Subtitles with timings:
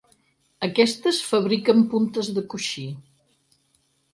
[0.67, 2.87] Aquestes fabriquen puntes de coixí.